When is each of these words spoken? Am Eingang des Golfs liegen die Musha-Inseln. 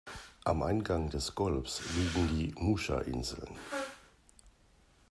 Am 0.45 0.63
Eingang 0.63 1.11
des 1.11 1.35
Golfs 1.35 1.79
liegen 1.95 2.27
die 2.29 2.55
Musha-Inseln. 2.57 3.51